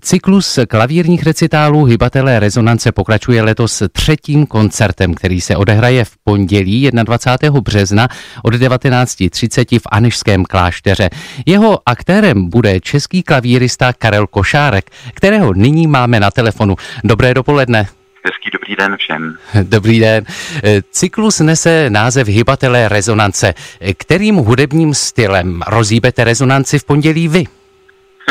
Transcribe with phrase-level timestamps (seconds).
[0.00, 7.60] Cyklus klavírních recitálů Hybatelé rezonance pokračuje letos třetím koncertem, který se odehraje v pondělí 21.
[7.60, 8.08] března
[8.42, 11.10] od 19.30 v Anišském klášteře.
[11.46, 16.76] Jeho aktérem bude český klavírista Karel Košárek, kterého nyní máme na telefonu.
[17.04, 17.88] Dobré dopoledne.
[18.24, 19.34] Hezký dobrý den všem.
[19.62, 20.24] Dobrý den.
[20.90, 23.54] Cyklus nese název Hybatelé rezonance.
[23.98, 27.44] Kterým hudebním stylem rozíbete rezonanci v pondělí vy?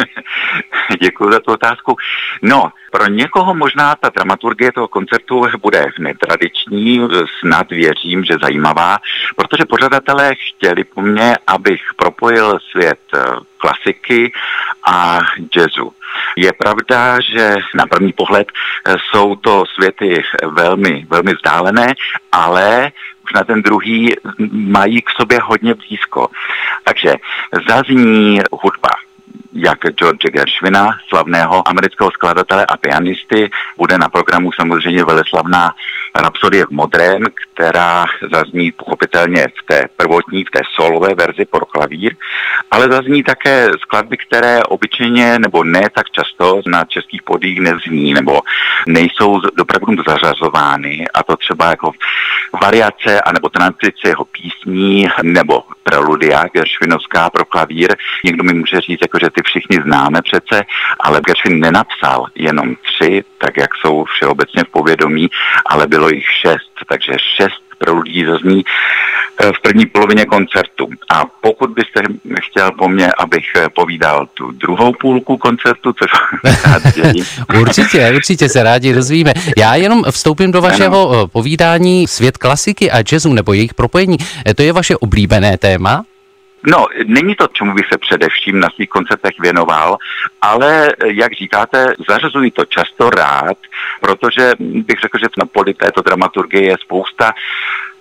[1.01, 1.95] Děkuji za tu otázku.
[2.41, 7.07] No, pro někoho možná ta dramaturgie toho koncertu bude netradiční,
[7.39, 8.97] snad věřím, že zajímavá,
[9.35, 13.23] protože pořadatelé chtěli po mně, abych propojil svět eh,
[13.57, 14.31] klasiky
[14.87, 15.19] a
[15.55, 15.93] jazzu.
[16.35, 18.47] Je pravda, že na první pohled
[18.85, 21.95] eh, jsou to světy velmi, velmi vzdálené,
[22.31, 22.91] ale
[23.23, 24.15] už na ten druhý
[24.51, 26.27] mají k sobě hodně blízko.
[26.83, 27.15] Takže
[27.69, 28.89] zazní hudba
[29.53, 33.49] jak George Gershwina, slavného amerického skladatele a pianisty.
[33.77, 35.73] Bude na programu samozřejmě veleslavná
[36.15, 42.15] Rapsodie v modrém, která zazní pochopitelně v té prvotní, v té solové verzi pro klavír,
[42.71, 48.41] ale zazní také skladby, které obyčejně nebo ne tak často na českých podích nezní nebo
[48.87, 51.91] nejsou dopravdu zařazovány a to třeba jako
[52.61, 57.95] variace anebo transice jeho písní nebo preludia Gershwinovská pro klavír.
[58.25, 60.63] Někdo mi může říct, jako, že ty všichni známe přece,
[60.99, 65.27] ale Gershwin nenapsal jenom tři, tak jak jsou všeobecně v povědomí,
[65.65, 68.63] ale bylo jich šest, takže šest preludí zazní
[69.41, 70.89] eh, v první polovině koncertu.
[71.09, 72.01] A pokud byste
[72.41, 76.11] chtěl po mně, abych eh, povídal tu druhou půlku koncertu, což
[77.61, 79.33] Určitě, určitě se rádi dozvíme.
[79.57, 81.23] Já jenom vstoupím do vašeho ano.
[81.23, 84.17] Eh, povídání svět klasiky a jazzu nebo jejich propojení.
[84.55, 86.03] To je vaše oblíbené téma?
[86.65, 89.97] No, není to, čemu bych se především na svých koncertech věnoval,
[90.41, 93.57] ale jak říkáte, zařazuji to často rád,
[94.01, 97.33] protože bych řekl, že na poli této dramaturgie je spousta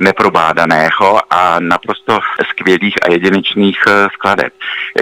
[0.00, 2.18] neprobádaného a naprosto
[2.50, 4.52] skvělých a jedinečných eh, skladeb.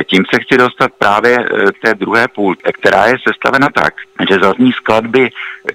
[0.06, 3.94] Tím se chci dostat právě eh, té druhé půl, která je sestavena tak,
[4.28, 5.31] že zazní skladby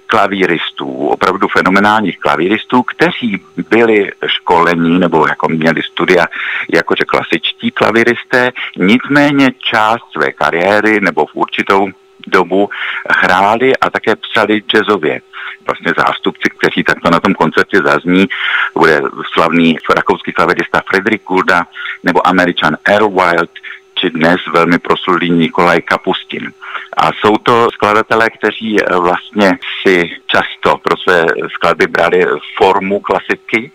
[0.07, 6.25] klavíristů, opravdu fenomenálních klavíristů, kteří byli školení nebo jako měli studia
[6.73, 11.87] jakože klasičtí klavíristé, nicméně část své kariéry nebo v určitou
[12.27, 12.69] dobu
[13.09, 15.21] hráli a také psali jazzově.
[15.65, 18.27] Vlastně zástupci, kteří takto na tom koncertě zazní,
[18.73, 19.01] bude
[19.33, 21.65] slavný rakouský klavirista Frederick Gulda
[22.03, 23.49] nebo američan Earl Wild,
[23.95, 26.51] či dnes velmi proslulý Nikolaj Kapustin.
[26.97, 32.25] A jsou to skladatelé, kteří vlastně si často pro své skladby brali
[32.57, 33.71] formu klasiky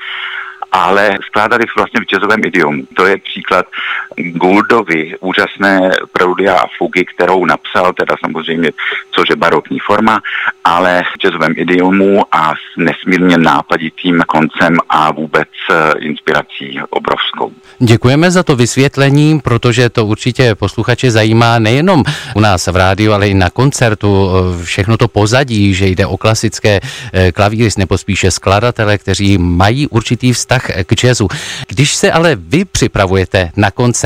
[0.75, 2.87] ale skládali vlastně v jazzovém idiomu.
[2.95, 3.67] To je příklad
[4.17, 8.71] Gouldovi, úžasné preludia a fugy, kterou napsal, teda samozřejmě,
[9.11, 10.21] což je barokní forma,
[10.65, 17.53] ale v jazzovém idiomu a s nesmírně nápaditým koncem a vůbec eh, inspirací obrovskou.
[17.79, 22.05] Děkujeme za to vysvětlení, protože to určitě posluchače zajímá nejenom
[22.35, 24.31] u nás v rádiu, ale i na koncertu.
[24.31, 26.81] Eh, všechno to pozadí, že jde o klasické
[27.13, 31.29] eh, klavíris nebo spíše skladatele, kteří mají určitý vztah k jazzu.
[31.69, 34.04] Když se ale vy připravujete na koncert,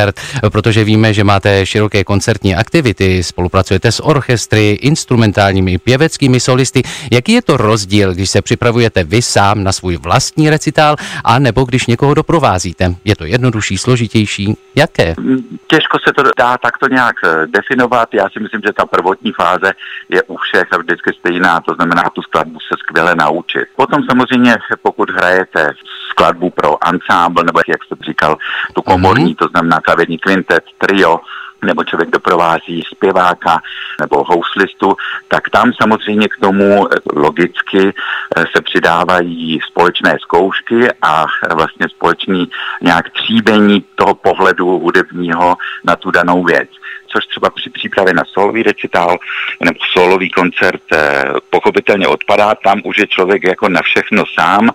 [0.53, 6.83] protože víme, že máte široké koncertní aktivity, spolupracujete s orchestry, instrumentálními, pěveckými solisty,
[7.13, 11.65] jaký je to rozdíl, když se připravujete vy sám na svůj vlastní recitál, a nebo
[11.65, 12.95] když někoho doprovázíte?
[13.05, 14.57] Je to jednodušší, složitější?
[14.75, 15.15] Jaké?
[15.67, 18.09] Těžko se to dá takto nějak eh, definovat.
[18.15, 19.73] Já si myslím, že ta prvotní fáze
[20.09, 23.69] je u všech vždycky stejná, to znamená tu skladbu se skvěle naučit.
[23.77, 25.71] Potom samozřejmě, pokud hrajete
[26.19, 28.37] skladbu pro ansámbl, nebo jak jste říkal,
[28.75, 29.39] tu komorní, mm-hmm.
[29.39, 31.21] to znamená klavírní kvintet, trio,
[31.63, 33.61] nebo člověk doprovází zpěváka
[34.01, 34.97] nebo houslistu,
[35.29, 42.51] tak tam samozřejmě k tomu logicky eh, se přidávají společné zkoušky a vlastně společný
[42.83, 46.69] nějak tříbení toho pohledu hudebního na tu danou věc
[47.13, 49.19] což třeba při přípravě na solový recitál
[49.65, 54.71] nebo solový koncert eh, pochopitelně odpadá, tam už je člověk jako na všechno sám.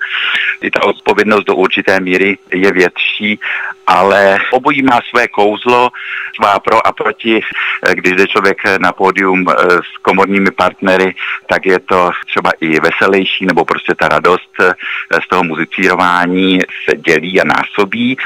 [0.61, 3.39] I ta odpovědnost do určité míry je větší,
[3.87, 5.89] ale obojí má své kouzlo,
[6.35, 7.41] svá pro a proti.
[7.85, 11.15] Eh, když jde člověk na pódium eh, s komorními partnery,
[11.47, 14.49] tak je to třeba i veselější, nebo prostě ta radost
[15.25, 18.17] z toho muzicírování se dělí a násobí.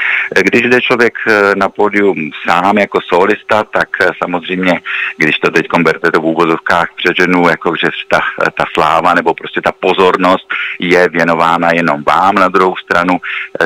[0.44, 1.14] Když jde člověk
[1.56, 3.90] na pódium sám jako solista, tak
[4.24, 4.82] samozřejmě,
[5.18, 8.20] když to teď berte to v úvozovkách přeženu, jako že ta,
[8.58, 10.48] ta sláva nebo prostě ta pozornost
[10.80, 13.20] je věnována jenom vám, na druhou stranu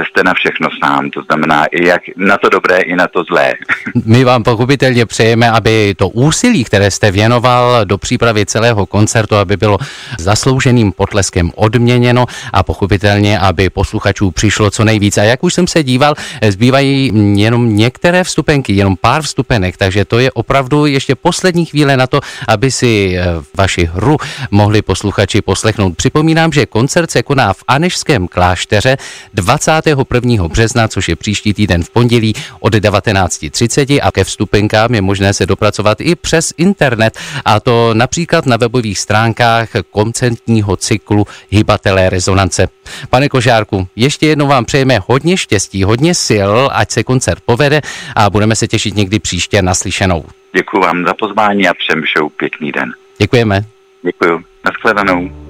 [0.07, 3.53] jste na všechno sám, to znamená i jak na to dobré, i na to zlé.
[4.05, 9.35] My vám pochopitelně pochopitelně přejeme, aby to úsilí, které jste věnoval do přípravy celého koncertu,
[9.35, 9.77] aby bylo
[10.19, 15.17] zaslouženým potleskem odměněno a pochopitelně, aby posluchačů přišlo co nejvíc.
[15.17, 16.13] A jak už jsem se díval,
[16.49, 22.07] zbývají jenom některé vstupenky, jenom pár vstupenek, takže to je opravdu ještě poslední chvíle na
[22.07, 23.25] to, aby si eh,
[23.57, 24.17] vaši hru
[24.51, 25.97] mohli posluchači poslechnout.
[25.97, 28.97] Připomínám, že koncert se koná v Anešském klášteře
[29.33, 30.47] 21.
[30.47, 34.23] března, což je příští týden v pondělí od 19.30 a ke
[34.61, 40.75] vstupenkám je možné se dopracovat i přes internet a to například na webových stránkách koncertního
[40.77, 42.67] cyklu Hybatelé rezonance.
[43.09, 47.81] Pane Kožárku, ještě jednou vám přejeme hodně štěstí, hodně sil, ať se koncert povede
[48.15, 50.25] a budeme se těšit někdy příště naslyšenou.
[50.55, 52.93] Děkuji vám za pozvání a všem všou pěkný den.
[53.17, 53.61] Děkujeme.
[54.03, 54.43] Děkuji.
[54.65, 55.41] Naschledanou.